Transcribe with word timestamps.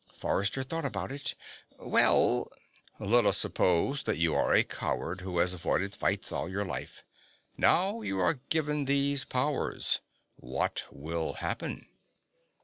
Forrester 0.17 0.63
thought 0.63 0.83
about 0.83 1.11
it. 1.11 1.35
"Well" 1.77 2.51
"Let 2.99 3.23
us 3.27 3.37
suppose 3.37 4.01
that 4.01 4.17
you 4.17 4.33
are 4.33 4.51
a 4.51 4.63
coward 4.63 5.21
who 5.21 5.37
has 5.37 5.53
avoided 5.53 5.93
fights 5.95 6.31
all 6.31 6.47
his 6.47 6.65
life. 6.67 7.03
Now 7.55 8.01
you 8.01 8.17
are 8.19 8.39
given 8.49 8.85
these 8.85 9.23
powers. 9.25 9.99
What 10.37 10.85
will 10.89 11.33
happen?" 11.33 11.85